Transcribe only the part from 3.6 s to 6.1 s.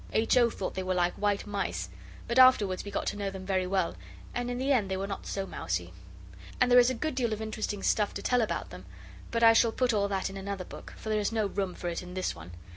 well, and in the end they were not so mousy.